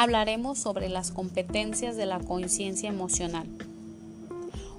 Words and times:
hablaremos 0.00 0.58
sobre 0.58 0.88
las 0.88 1.10
competencias 1.10 1.94
de 1.94 2.06
la 2.06 2.20
conciencia 2.20 2.88
emocional. 2.88 3.46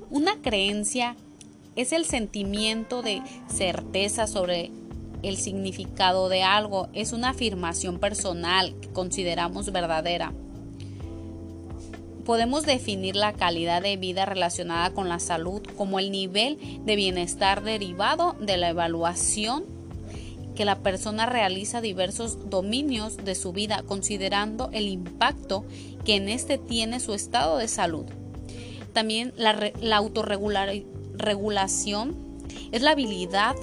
Una 0.10 0.42
creencia 0.42 1.16
es 1.76 1.92
el 1.92 2.06
sentimiento 2.06 3.04
de 3.04 3.22
certeza 3.48 4.26
sobre 4.26 4.72
el 5.22 5.38
significado 5.38 6.28
de 6.28 6.42
algo, 6.42 6.90
es 6.94 7.14
una 7.14 7.30
afirmación 7.30 8.00
personal 8.00 8.74
que 8.82 8.90
consideramos 8.90 9.72
verdadera. 9.72 10.34
Podemos 12.26 12.66
definir 12.66 13.16
la 13.16 13.34
calidad 13.34 13.84
de 13.84 13.98
vida 13.98 14.26
relacionada 14.26 14.90
con 14.92 15.08
la 15.08 15.20
salud 15.20 15.62
como 15.78 16.00
el 16.00 16.10
nivel 16.10 16.58
de 16.84 16.96
bienestar 16.96 17.62
derivado 17.62 18.36
de 18.40 18.58
la 18.58 18.70
evaluación 18.70 19.66
que 20.56 20.66
la 20.66 20.80
persona 20.80 21.26
realiza 21.26 21.82
diversos 21.82 22.50
dominios 22.50 23.18
de 23.18 23.36
su 23.36 23.54
vida 23.54 23.84
considerando 23.86 24.70
el 24.74 24.88
impacto 24.88 25.66
que 26.06 26.16
en 26.16 26.30
este 26.30 26.58
tiene 26.58 27.00
su 27.00 27.14
estado 27.14 27.58
de 27.58 27.68
salud. 27.68 28.06
También 28.94 29.34
la, 29.38 29.72
la 29.80 29.98
autorregulación 29.98 32.16
es 32.72 32.82
la 32.82 32.92
habilidad 32.92 33.56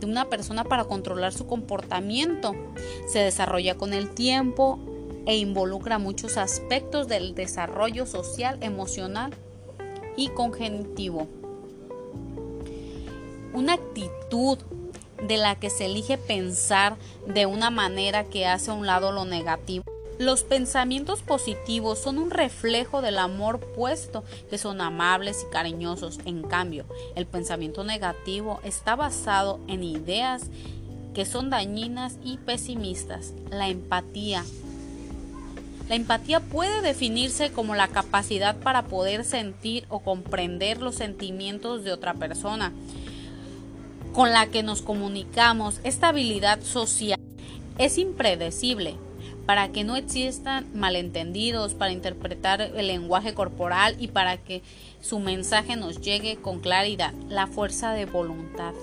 de 0.00 0.06
una 0.06 0.28
persona 0.28 0.64
para 0.64 0.84
controlar 0.84 1.32
su 1.32 1.46
comportamiento. 1.46 2.54
Se 3.06 3.20
desarrolla 3.20 3.76
con 3.76 3.94
el 3.94 4.10
tiempo 4.10 4.80
e 5.26 5.36
involucra 5.36 5.98
muchos 5.98 6.36
aspectos 6.36 7.08
del 7.08 7.34
desarrollo 7.34 8.06
social, 8.06 8.58
emocional 8.60 9.32
y 10.16 10.28
cognitivo. 10.28 11.28
Una 13.54 13.74
actitud 13.74 14.58
de 15.22 15.36
la 15.36 15.56
que 15.56 15.70
se 15.70 15.86
elige 15.86 16.18
pensar 16.18 16.96
de 17.26 17.46
una 17.46 17.70
manera 17.70 18.24
que 18.24 18.46
hace 18.46 18.70
a 18.70 18.74
un 18.74 18.86
lado 18.86 19.12
lo 19.12 19.24
negativo. 19.24 19.84
Los 20.18 20.44
pensamientos 20.44 21.22
positivos 21.22 21.98
son 21.98 22.18
un 22.18 22.30
reflejo 22.30 23.02
del 23.02 23.18
amor 23.18 23.58
puesto, 23.58 24.24
que 24.50 24.58
son 24.58 24.80
amables 24.80 25.44
y 25.46 25.52
cariñosos. 25.52 26.20
En 26.26 26.42
cambio, 26.42 26.84
el 27.16 27.26
pensamiento 27.26 27.82
negativo 27.82 28.60
está 28.62 28.94
basado 28.94 29.58
en 29.68 29.82
ideas 29.82 30.44
que 31.14 31.24
son 31.24 31.50
dañinas 31.50 32.18
y 32.22 32.36
pesimistas. 32.38 33.32
La 33.50 33.68
empatía. 33.68 34.44
La 35.88 35.96
empatía 35.96 36.40
puede 36.40 36.82
definirse 36.82 37.50
como 37.50 37.74
la 37.74 37.88
capacidad 37.88 38.56
para 38.56 38.82
poder 38.82 39.24
sentir 39.24 39.86
o 39.88 40.00
comprender 40.00 40.80
los 40.80 40.94
sentimientos 40.94 41.84
de 41.84 41.92
otra 41.92 42.14
persona 42.14 42.72
con 44.12 44.30
la 44.30 44.46
que 44.46 44.62
nos 44.62 44.82
comunicamos, 44.82 45.80
esta 45.84 46.08
habilidad 46.08 46.60
social 46.62 47.18
es 47.78 47.98
impredecible 47.98 48.96
para 49.46 49.70
que 49.72 49.84
no 49.84 49.96
existan 49.96 50.66
malentendidos, 50.74 51.74
para 51.74 51.92
interpretar 51.92 52.60
el 52.60 52.86
lenguaje 52.86 53.34
corporal 53.34 53.96
y 53.98 54.08
para 54.08 54.36
que 54.36 54.62
su 55.00 55.18
mensaje 55.18 55.76
nos 55.76 56.00
llegue 56.00 56.36
con 56.36 56.60
claridad. 56.60 57.12
La 57.28 57.46
fuerza 57.46 57.92
de 57.92 58.06
voluntad 58.06 58.74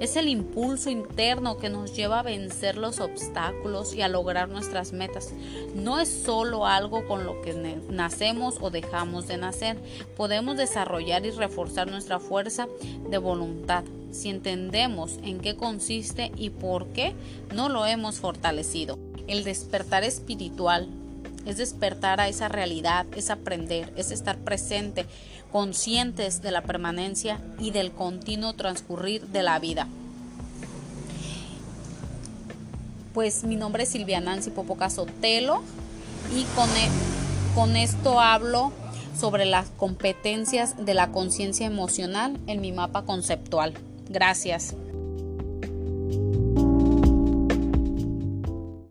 es 0.00 0.16
el 0.16 0.28
impulso 0.28 0.90
interno 0.90 1.58
que 1.58 1.70
nos 1.70 1.94
lleva 1.94 2.20
a 2.20 2.24
vencer 2.24 2.76
los 2.76 2.98
obstáculos 3.00 3.94
y 3.94 4.02
a 4.02 4.08
lograr 4.08 4.48
nuestras 4.48 4.92
metas. 4.92 5.32
No 5.74 6.00
es 6.00 6.08
solo 6.08 6.66
algo 6.66 7.06
con 7.06 7.24
lo 7.24 7.40
que 7.42 7.54
nacemos 7.88 8.58
o 8.60 8.70
dejamos 8.70 9.28
de 9.28 9.36
nacer. 9.36 9.78
Podemos 10.16 10.56
desarrollar 10.56 11.24
y 11.24 11.30
reforzar 11.30 11.88
nuestra 11.88 12.18
fuerza 12.18 12.68
de 13.08 13.18
voluntad 13.18 13.84
si 14.10 14.28
entendemos 14.28 15.18
en 15.22 15.38
qué 15.38 15.56
consiste 15.56 16.32
y 16.36 16.50
por 16.50 16.88
qué 16.88 17.14
no 17.54 17.68
lo 17.68 17.86
hemos 17.86 18.18
fortalecido. 18.18 18.98
El 19.28 19.44
despertar 19.44 20.04
espiritual 20.04 20.88
es 21.46 21.56
despertar 21.56 22.20
a 22.20 22.28
esa 22.28 22.48
realidad, 22.48 23.06
es 23.16 23.30
aprender, 23.30 23.92
es 23.96 24.10
estar 24.10 24.38
presente, 24.38 25.06
conscientes 25.50 26.42
de 26.42 26.50
la 26.50 26.62
permanencia 26.62 27.40
y 27.58 27.70
del 27.70 27.92
continuo 27.92 28.52
transcurrir 28.54 29.26
de 29.28 29.42
la 29.42 29.58
vida. 29.58 29.88
Pues 33.14 33.42
mi 33.42 33.56
nombre 33.56 33.82
es 33.82 33.88
Silvia 33.88 34.20
Nancy 34.20 34.50
Popoca 34.50 34.88
Sotelo 34.88 35.62
y 36.36 36.44
con, 36.54 36.68
e, 36.70 36.88
con 37.54 37.76
esto 37.76 38.20
hablo 38.20 38.72
sobre 39.18 39.44
las 39.44 39.70
competencias 39.70 40.84
de 40.84 40.94
la 40.94 41.10
conciencia 41.10 41.66
emocional 41.66 42.38
en 42.46 42.60
mi 42.60 42.70
mapa 42.70 43.02
conceptual. 43.02 43.74
Gracias. 44.08 44.74